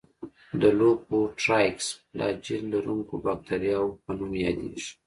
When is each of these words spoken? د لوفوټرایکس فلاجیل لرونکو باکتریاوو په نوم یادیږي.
د 0.61 0.63
لوفوټرایکس 0.77 1.87
فلاجیل 2.09 2.63
لرونکو 2.73 3.13
باکتریاوو 3.25 3.97
په 4.03 4.11
نوم 4.17 4.31
یادیږي. 4.45 4.89